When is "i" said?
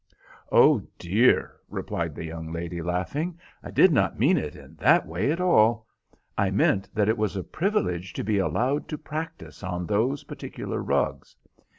3.61-3.69, 6.35-6.49